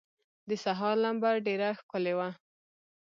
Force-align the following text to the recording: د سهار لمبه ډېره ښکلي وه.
د 0.47 0.51
سهار 0.63 0.95
لمبه 1.03 1.31
ډېره 1.47 1.69
ښکلي 1.79 2.13
وه. 2.17 2.29